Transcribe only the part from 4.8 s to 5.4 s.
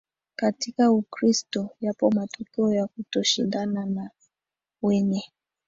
wenye